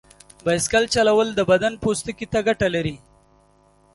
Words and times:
بایسکل 0.45 0.83
چلول 0.93 1.27
د 1.35 1.39
بدن 1.51 1.73
پوستکي 1.81 2.25
ته 2.33 2.39
ګټه 2.47 2.67
لري. 2.75 2.95